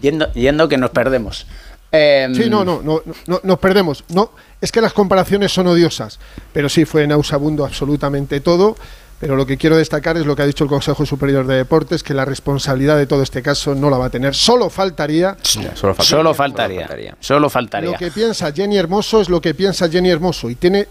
yendo, 0.00 0.32
yendo 0.32 0.68
que 0.68 0.76
nos 0.76 0.90
perdemos. 0.90 1.46
Em, 1.92 2.34
sí, 2.34 2.48
no, 2.48 2.64
no, 2.64 2.82
no, 2.82 3.02
no, 3.26 3.40
nos 3.42 3.58
perdemos. 3.58 4.04
No, 4.08 4.30
es 4.60 4.70
que 4.70 4.80
las 4.80 4.92
comparaciones 4.92 5.52
son 5.52 5.66
odiosas, 5.66 6.20
pero 6.52 6.68
sí 6.68 6.84
fue 6.84 7.06
nausabundo 7.06 7.64
absolutamente 7.64 8.40
todo. 8.40 8.76
Pero 9.20 9.36
lo 9.36 9.44
que 9.44 9.58
quiero 9.58 9.76
destacar 9.76 10.16
es 10.16 10.24
lo 10.24 10.34
que 10.34 10.42
ha 10.42 10.46
dicho 10.46 10.64
el 10.64 10.70
Consejo 10.70 11.04
Superior 11.04 11.46
de 11.46 11.56
Deportes, 11.56 12.02
que 12.02 12.14
la 12.14 12.24
responsabilidad 12.24 12.96
de 12.96 13.06
todo 13.06 13.22
este 13.22 13.42
caso 13.42 13.74
no 13.74 13.90
la 13.90 13.98
va 13.98 14.06
a 14.06 14.10
tener. 14.10 14.34
Solo 14.34 14.70
faltaría. 14.70 15.36
solo 15.74 16.32
faltaría. 16.34 17.16
Solo 17.20 17.50
faltaría. 17.50 17.90
Lo 17.90 17.98
que 17.98 18.10
piensa 18.10 18.50
Jenny 18.50 18.78
Hermoso 18.78 19.20
es 19.20 19.28
lo 19.28 19.40
que 19.40 19.54
piensa 19.54 19.90
Jenny 19.90 20.08
Hermoso. 20.08 20.48
Y 20.48 20.54
tiene. 20.54 20.88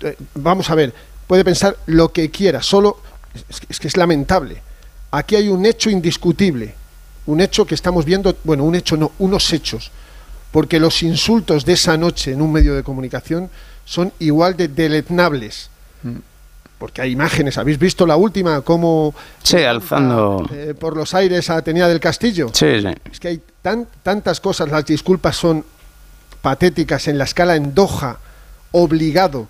Eh, 0.00 0.16
vamos 0.34 0.70
a 0.70 0.74
ver, 0.74 0.94
puede 1.26 1.44
pensar 1.44 1.76
lo 1.86 2.10
que 2.10 2.30
quiera, 2.30 2.62
solo. 2.62 2.98
es 3.68 3.78
que 3.78 3.88
es 3.88 3.96
lamentable. 3.96 4.62
Aquí 5.10 5.36
hay 5.36 5.48
un 5.48 5.66
hecho 5.66 5.90
indiscutible. 5.90 6.74
Un 7.26 7.42
hecho 7.42 7.66
que 7.66 7.74
estamos 7.74 8.06
viendo. 8.06 8.34
Bueno, 8.42 8.64
un 8.64 8.74
hecho 8.74 8.96
no, 8.96 9.12
unos 9.18 9.52
hechos 9.52 9.92
porque 10.52 10.80
los 10.80 11.02
insultos 11.02 11.64
de 11.64 11.74
esa 11.74 11.96
noche 11.96 12.32
en 12.32 12.42
un 12.42 12.52
medio 12.52 12.74
de 12.74 12.82
comunicación 12.82 13.50
son 13.84 14.12
igual 14.18 14.56
de 14.56 14.68
deleznables. 14.68 15.70
Porque 16.80 17.02
hay 17.02 17.12
imágenes, 17.12 17.58
¿habéis 17.58 17.78
visto 17.78 18.06
la 18.06 18.16
última? 18.16 18.62
Cómo. 18.62 19.14
Sí, 19.42 19.58
alzando. 19.58 20.48
Eh, 20.50 20.72
por 20.72 20.96
los 20.96 21.12
aires 21.12 21.50
a 21.50 21.58
Atenea 21.58 21.86
del 21.86 22.00
Castillo. 22.00 22.48
Sí, 22.54 22.80
sí. 22.80 22.88
Es 23.12 23.20
que 23.20 23.28
hay 23.28 23.40
tan, 23.60 23.86
tantas 24.02 24.40
cosas, 24.40 24.70
las 24.70 24.86
disculpas 24.86 25.36
son 25.36 25.62
patéticas 26.40 27.06
en 27.06 27.18
la 27.18 27.24
escala 27.24 27.54
en 27.54 27.74
Doha, 27.74 28.18
obligado, 28.72 29.46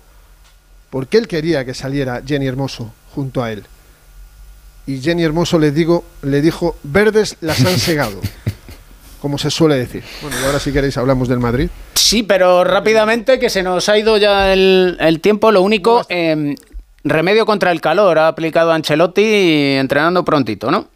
porque 0.89 1.17
él 1.17 1.29
quería 1.29 1.63
que 1.63 1.73
saliera 1.73 2.21
Jenny 2.27 2.47
Hermoso 2.47 2.91
junto 3.15 3.41
a 3.41 3.53
él. 3.53 3.63
Y 4.85 4.99
Jenny 4.99 5.23
Hermoso 5.23 5.57
le, 5.57 5.71
digo, 5.71 6.03
le 6.23 6.41
dijo: 6.41 6.75
Verdes 6.83 7.37
las 7.39 7.63
han 7.63 7.79
segado. 7.79 8.19
como 9.21 9.37
se 9.37 9.49
suele 9.49 9.77
decir. 9.77 10.03
Bueno, 10.21 10.35
y 10.41 10.43
ahora 10.43 10.59
si 10.59 10.73
queréis 10.73 10.97
hablamos 10.97 11.29
del 11.29 11.39
Madrid. 11.39 11.69
Sí, 11.93 12.23
pero 12.23 12.65
rápidamente, 12.65 13.39
que 13.39 13.49
se 13.49 13.63
nos 13.63 13.87
ha 13.87 13.97
ido 13.97 14.17
ya 14.17 14.51
el, 14.51 15.19
tiempo. 15.21 15.49
Lo 15.53 15.61
único, 15.61 16.05
em, 16.09 16.55
remedio 17.03 17.45
contra 17.45 17.71
el 17.71 17.81
calor 17.81 18.19
ha 18.19 18.27
aplicado 18.27 18.71
Ancelotti 18.71 19.75
entrenando 19.77 20.23
prontito, 20.23 20.71
¿no? 20.71 20.87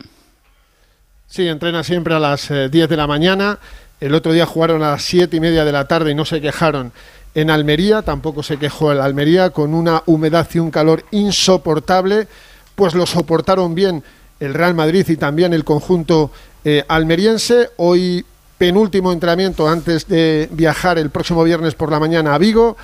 Sí, 1.28 1.48
entrena 1.48 1.84
siempre 1.84 2.14
a 2.14 2.20
las 2.20 2.50
10 2.50 2.74
eh, 2.74 2.88
de 2.88 2.98
la 2.98 3.08
mañana. 3.08 3.60
El 4.00 4.14
otro 4.14 4.32
día 4.32 4.46
jugaron 4.46 4.84
a 4.84 4.92
las 4.92 5.04
7 5.04 5.36
y 5.36 5.40
media 5.40 5.66
de 5.66 5.72
la 5.72 5.88
tarde 5.88 6.12
y 6.12 6.16
no 6.16 6.26
se 6.26 6.42
quejaron 6.42 6.92
en 7.34 7.50
Almería. 7.50 8.02
Tampoco 8.04 8.44
se 8.44 8.58
quejó 8.58 8.92
el 8.92 9.02
Almería 9.02 9.50
con 9.50 9.74
una 9.74 10.04
humedad 10.06 10.48
y 10.54 10.60
un 10.60 10.72
calor 10.72 11.04
insoportable. 11.12 12.28
Pues 12.76 12.94
lo 12.94 13.06
soportaron 13.06 13.76
bien 13.76 14.04
el 14.40 14.54
Real 14.54 14.76
Madrid 14.76 15.06
y 15.10 15.18
también 15.18 15.54
el 15.54 15.64
conjunto 15.64 16.32
eh, 16.64 16.84
almeriense. 16.88 17.70
Hoy 17.78 18.26
penúltimo 18.58 19.12
entrenamiento 19.12 19.68
antes 19.68 20.08
de 20.08 20.48
viajar 20.52 20.98
el 20.98 21.10
próximo 21.10 21.44
viernes 21.44 21.76
por 21.76 21.92
la 21.92 22.00
mañana 22.00 22.36
a 22.36 22.38
Vigo, 22.38 22.78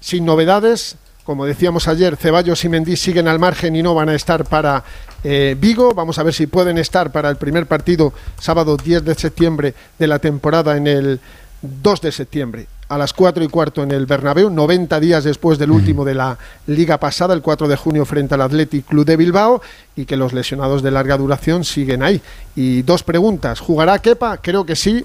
sin 0.00 0.24
novedades. 0.24 0.96
Como 1.26 1.44
decíamos 1.44 1.88
ayer, 1.88 2.16
Ceballos 2.16 2.64
y 2.64 2.68
Mendy 2.68 2.94
siguen 2.94 3.26
al 3.26 3.40
margen 3.40 3.74
y 3.74 3.82
no 3.82 3.96
van 3.96 4.08
a 4.08 4.14
estar 4.14 4.44
para 4.44 4.84
eh, 5.24 5.56
Vigo. 5.58 5.92
Vamos 5.92 6.20
a 6.20 6.22
ver 6.22 6.32
si 6.32 6.46
pueden 6.46 6.78
estar 6.78 7.10
para 7.10 7.28
el 7.28 7.34
primer 7.34 7.66
partido 7.66 8.12
sábado 8.38 8.76
10 8.76 9.04
de 9.04 9.14
septiembre 9.16 9.74
de 9.98 10.06
la 10.06 10.20
temporada 10.20 10.76
en 10.76 10.86
el 10.86 11.20
2 11.62 12.00
de 12.00 12.12
septiembre 12.12 12.68
a 12.88 12.96
las 12.96 13.12
4 13.12 13.42
y 13.42 13.48
cuarto 13.48 13.82
en 13.82 13.90
el 13.90 14.06
Bernabéu, 14.06 14.50
90 14.50 15.00
días 15.00 15.24
después 15.24 15.58
del 15.58 15.72
último 15.72 16.04
de 16.04 16.14
la 16.14 16.38
liga 16.68 16.98
pasada, 16.98 17.34
el 17.34 17.42
4 17.42 17.66
de 17.66 17.74
junio 17.74 18.04
frente 18.04 18.34
al 18.34 18.42
Athletic 18.42 18.86
Club 18.86 19.04
de 19.04 19.16
Bilbao, 19.16 19.60
y 19.96 20.04
que 20.04 20.16
los 20.16 20.32
lesionados 20.32 20.84
de 20.84 20.92
larga 20.92 21.18
duración 21.18 21.64
siguen 21.64 22.04
ahí. 22.04 22.22
Y 22.54 22.82
dos 22.82 23.02
preguntas, 23.02 23.58
¿jugará 23.58 23.98
Kepa? 23.98 24.36
Creo 24.36 24.64
que 24.64 24.76
sí. 24.76 25.04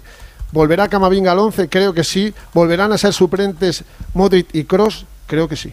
¿Volverá 0.51 0.87
Camavinga 0.87 1.31
al 1.31 1.39
11? 1.39 1.69
Creo 1.69 1.95
que 1.95 2.03
sí. 2.03 2.31
¿Volverán 2.53 2.91
a 2.91 2.99
ser 2.99 3.13
suplentes 3.13 3.83
Modric 4.13 4.53
y 4.53 4.65
Cross? 4.65 5.07
Creo 5.31 5.47
que 5.47 5.55
sí. 5.55 5.71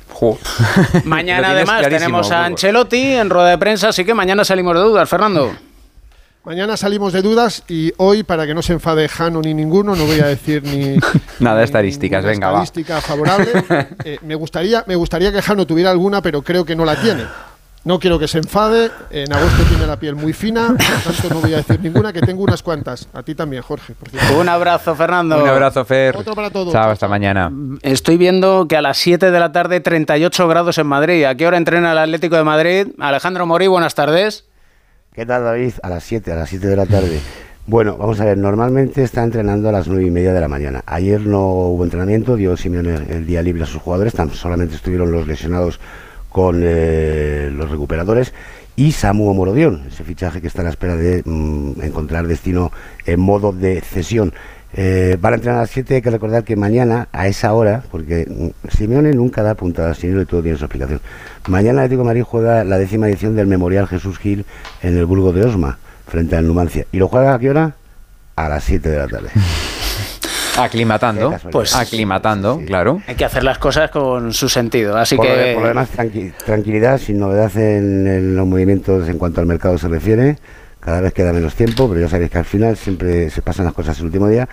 mañana 1.02 1.50
además 1.50 1.82
tenemos 1.88 2.30
a 2.30 2.44
Ancelotti 2.44 3.16
en 3.16 3.28
rueda 3.28 3.48
de 3.50 3.58
prensa, 3.58 3.88
así 3.88 4.04
que 4.04 4.14
mañana 4.14 4.44
salimos 4.44 4.72
de 4.76 4.82
dudas, 4.82 5.08
Fernando. 5.08 5.52
Mañana 6.44 6.76
salimos 6.76 7.12
de 7.12 7.22
dudas 7.22 7.64
y 7.66 7.92
hoy, 7.96 8.22
para 8.22 8.46
que 8.46 8.54
no 8.54 8.62
se 8.62 8.74
enfade 8.74 9.08
Jano 9.08 9.42
ni 9.42 9.54
ninguno, 9.54 9.96
no 9.96 10.06
voy 10.06 10.20
a 10.20 10.26
decir 10.26 10.62
ni. 10.62 10.96
Nada 11.40 11.58
de 11.58 11.64
estadísticas, 11.64 12.24
venga, 12.24 12.50
estadística 12.50 13.00
favorable. 13.00 13.48
Eh, 14.04 14.20
me, 14.22 14.36
gustaría, 14.36 14.84
me 14.86 14.94
gustaría 14.94 15.32
que 15.32 15.42
Jano 15.42 15.66
tuviera 15.66 15.90
alguna, 15.90 16.22
pero 16.22 16.42
creo 16.42 16.64
que 16.64 16.76
no 16.76 16.84
la 16.84 16.94
tiene. 16.94 17.24
No 17.88 17.98
quiero 17.98 18.18
que 18.18 18.28
se 18.28 18.36
enfade. 18.36 18.90
En 19.08 19.32
agosto 19.32 19.62
tiene 19.62 19.86
la 19.86 19.98
piel 19.98 20.14
muy 20.14 20.34
fina, 20.34 20.76
por 20.76 21.14
tanto 21.14 21.34
no 21.34 21.40
voy 21.40 21.54
a 21.54 21.56
decir 21.56 21.80
ninguna, 21.80 22.12
que 22.12 22.20
tengo 22.20 22.42
unas 22.42 22.62
cuantas. 22.62 23.08
A 23.14 23.22
ti 23.22 23.34
también, 23.34 23.62
Jorge. 23.62 23.94
Un 24.38 24.46
abrazo, 24.46 24.94
Fernando. 24.94 25.42
Un 25.42 25.48
abrazo, 25.48 25.86
Fer. 25.86 26.14
Otro 26.14 26.34
para 26.34 26.50
todos. 26.50 26.70
Chao, 26.70 26.90
hasta 26.90 27.08
mañana. 27.08 27.50
Estoy 27.80 28.18
viendo 28.18 28.68
que 28.68 28.76
a 28.76 28.82
las 28.82 28.98
7 28.98 29.30
de 29.30 29.40
la 29.40 29.52
tarde, 29.52 29.80
38 29.80 30.48
grados 30.48 30.76
en 30.76 30.86
Madrid. 30.86 31.24
¿A 31.24 31.34
qué 31.34 31.46
hora 31.46 31.56
entrena 31.56 31.92
el 31.92 31.98
Atlético 31.98 32.36
de 32.36 32.44
Madrid? 32.44 32.88
Alejandro 32.98 33.46
Morí, 33.46 33.68
buenas 33.68 33.94
tardes. 33.94 34.44
¿Qué 35.14 35.24
tal, 35.24 35.44
David? 35.44 35.72
A 35.82 35.88
las 35.88 36.04
7, 36.04 36.30
a 36.30 36.36
las 36.36 36.50
7 36.50 36.66
de 36.66 36.76
la 36.76 36.84
tarde. 36.84 37.20
Bueno, 37.66 37.96
vamos 37.96 38.20
a 38.20 38.26
ver, 38.26 38.36
normalmente 38.36 39.02
está 39.02 39.22
entrenando 39.22 39.70
a 39.70 39.72
las 39.72 39.88
9 39.88 40.04
y 40.04 40.10
media 40.10 40.34
de 40.34 40.40
la 40.42 40.48
mañana. 40.48 40.82
Ayer 40.84 41.22
no 41.22 41.40
hubo 41.40 41.84
entrenamiento, 41.84 42.36
dio 42.36 42.54
Simeone 42.54 43.06
el 43.08 43.24
día 43.24 43.40
libre 43.40 43.62
a 43.62 43.66
sus 43.66 43.80
jugadores, 43.80 44.12
tan 44.12 44.30
solamente 44.30 44.74
estuvieron 44.74 45.10
los 45.10 45.26
lesionados 45.26 45.80
con 46.30 46.60
eh, 46.62 47.50
los 47.52 47.70
recuperadores. 47.70 48.32
Y 48.76 48.92
Samu 48.92 49.34
Morodión, 49.34 49.82
ese 49.88 50.04
fichaje 50.04 50.40
que 50.40 50.46
está 50.46 50.60
a 50.60 50.64
la 50.64 50.70
espera 50.70 50.96
de 50.96 51.22
mm, 51.24 51.82
encontrar 51.82 52.26
destino 52.26 52.70
en 53.06 53.18
modo 53.18 53.52
de 53.52 53.80
cesión. 53.80 54.32
Eh, 54.74 55.16
van 55.20 55.32
a 55.32 55.36
entrenar 55.36 55.58
a 55.58 55.62
las 55.62 55.70
7, 55.70 55.96
hay 55.96 56.02
que 56.02 56.10
recordar 56.10 56.44
que 56.44 56.54
mañana, 56.54 57.08
a 57.10 57.26
esa 57.26 57.52
hora, 57.54 57.82
porque 57.90 58.26
mm, 58.28 58.68
Simeone 58.68 59.12
nunca 59.12 59.42
da 59.42 59.54
puntadas, 59.54 59.98
sino 59.98 60.18
de 60.18 60.26
todo 60.26 60.42
tiene 60.42 60.58
su 60.58 60.64
explicación. 60.64 61.00
Mañana 61.48 61.80
Atlético 61.80 62.02
de 62.02 62.06
Madrid 62.06 62.22
juega 62.22 62.62
la 62.64 62.78
décima 62.78 63.08
edición 63.08 63.34
del 63.34 63.46
Memorial 63.46 63.88
Jesús 63.88 64.18
Gil 64.18 64.44
en 64.82 64.96
el 64.96 65.06
Burgo 65.06 65.32
de 65.32 65.44
Osma. 65.44 65.78
frente 66.06 66.36
al 66.36 66.46
Numancia. 66.46 66.86
¿Y 66.92 66.98
lo 66.98 67.08
juega 67.08 67.34
a 67.34 67.38
qué 67.38 67.50
hora? 67.50 67.74
A 68.36 68.48
las 68.48 68.64
7 68.64 68.88
de 68.88 68.98
la 68.98 69.08
tarde. 69.08 69.28
Aclimatando, 70.58 71.34
pues 71.50 71.74
aclimatando, 71.74 72.60
claro. 72.66 73.00
Hay 73.06 73.14
que 73.14 73.24
hacer 73.24 73.44
las 73.44 73.58
cosas 73.58 73.90
con 73.90 74.32
su 74.32 74.48
sentido, 74.48 74.96
así 74.96 75.16
por 75.16 75.26
que... 75.26 75.52
Lo, 75.52 75.54
por 75.54 75.62
lo 75.62 75.68
demás, 75.68 75.88
tranqui 75.90 76.32
tranquilidad, 76.44 76.98
sin 76.98 77.18
novedad 77.18 77.56
en, 77.56 78.06
en, 78.06 78.36
los 78.36 78.46
movimientos 78.46 79.08
en 79.08 79.18
cuanto 79.18 79.40
al 79.40 79.46
mercado 79.46 79.78
se 79.78 79.88
refiere. 79.88 80.36
Cada 80.80 81.00
vez 81.00 81.12
queda 81.12 81.32
menos 81.32 81.54
tiempo, 81.54 81.88
pero 81.88 82.00
ya 82.00 82.08
sabéis 82.08 82.30
que 82.30 82.38
al 82.38 82.44
final 82.44 82.76
siempre 82.76 83.30
se 83.30 83.42
pasan 83.42 83.64
las 83.64 83.74
cosas 83.74 83.98
el 83.98 84.06
último 84.06 84.28
día. 84.28 84.48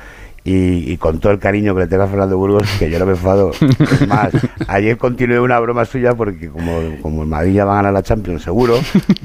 Y, 0.48 0.92
y, 0.92 0.98
con 0.98 1.20
todo 1.20 1.32
el 1.34 1.40
cariño 1.40 1.74
que 1.74 1.82
le 1.82 1.88
tengo 1.88 2.04
a 2.04 2.08
Fernando 2.08 2.38
Burgos, 2.38 2.70
que 2.78 2.88
yo 2.92 3.00
no 3.00 3.08
me 3.08 3.14
enfado. 3.14 3.50
Es 3.50 4.08
más, 4.08 4.30
ayer 4.68 4.96
continué 4.96 5.40
una 5.40 5.60
broma 5.60 5.86
suya 5.86 6.14
porque 6.14 6.50
como, 6.50 6.82
como 7.02 7.24
el 7.24 7.28
Madrid 7.28 7.54
ya 7.54 7.66
va 7.66 7.74
a 7.74 7.75
ganar 7.78 7.94
la 7.94 8.04
Champions 8.04 8.44
seguro, 8.44 8.75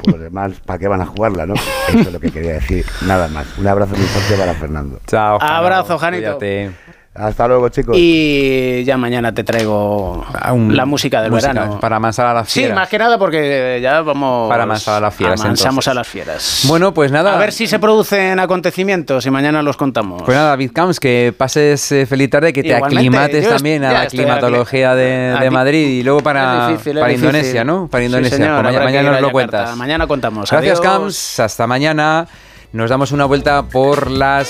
pues 0.02 0.16
además, 0.16 0.52
¿para 0.64 0.78
qué 0.78 0.88
van 0.88 1.02
a 1.02 1.06
jugarla, 1.06 1.44
no? 1.44 1.54
Eso 1.88 1.98
es 1.98 2.12
lo 2.12 2.20
que 2.20 2.30
quería 2.30 2.54
decir. 2.54 2.86
Nada 3.06 3.28
más. 3.28 3.46
Un 3.58 3.66
abrazo 3.66 3.94
muy 3.96 4.06
fuerte 4.06 4.34
para 4.34 4.54
Fernando. 4.54 4.98
Chao. 5.06 5.36
Abrazo, 5.42 5.98
Janito. 5.98 6.38
Cuídate. 6.38 6.70
Hasta 7.12 7.48
luego, 7.48 7.68
chicos. 7.70 7.96
Y 7.98 8.84
ya 8.84 8.96
mañana 8.96 9.34
te 9.34 9.42
traigo 9.42 10.24
Un- 10.52 10.76
la 10.76 10.86
música 10.86 11.20
del 11.20 11.32
música 11.32 11.52
verano. 11.52 11.80
Para 11.80 11.96
amansar 11.96 12.26
a 12.26 12.34
las 12.34 12.48
Sí, 12.48 12.60
fieras. 12.60 12.76
más 12.76 12.88
que 12.88 12.98
nada 12.98 13.18
porque 13.18 13.80
ya 13.82 14.00
vamos. 14.02 14.48
Para 14.48 14.62
amansar 14.62 14.98
a 14.98 15.00
las 15.00 15.14
fieras, 15.14 15.40
Amansamos 15.40 15.84
entonces. 15.86 15.88
a 15.88 15.94
las 15.94 16.06
fieras. 16.08 16.64
Bueno, 16.68 16.94
pues 16.94 17.10
nada. 17.10 17.34
A 17.34 17.38
ver 17.38 17.50
si 17.52 17.66
se 17.66 17.80
producen 17.80 18.38
acontecimios 18.38 19.26
y 19.26 19.30
mañana 19.30 19.60
los 19.62 19.76
contamos. 19.76 20.22
Pues 20.22 20.36
nada, 20.36 20.50
David 20.50 20.70
Camps, 20.72 21.00
que 21.00 21.34
pases 21.36 21.90
eh, 21.90 22.06
feliz 22.06 22.30
tarde, 22.30 22.52
que 22.52 22.62
te 22.62 22.68
Igualmente, 22.68 22.96
aclimates 22.98 23.48
también 23.48 23.84
a 23.84 23.92
la 23.92 24.06
climatología 24.06 24.94
de, 24.94 25.50
Madrid 25.50 25.88
y 25.88 26.02
luego 26.04 26.20
para, 26.20 26.68
difícil, 26.68 26.98
para. 27.00 27.12
Indonesia, 27.12 27.64
¿no? 27.64 27.88
Para 27.88 28.02
Sí, 28.02 28.06
Indonesia. 28.06 28.36
señor, 28.36 28.62
Pues 28.62 28.78
mañana 28.84 29.10
nos 29.10 29.20
lo 29.20 29.32
cuentas. 29.32 29.76
Mañana 29.76 30.06
contamos. 30.06 30.48
Gracias, 30.48 30.78
Adiós. 30.78 30.92
Camps. 30.92 31.40
Hasta 31.40 31.66
mañana. 31.66 32.28
Nos 32.72 32.88
damos 32.88 33.10
una 33.10 33.24
vuelta 33.24 33.64
por 33.64 34.08
las 34.12 34.38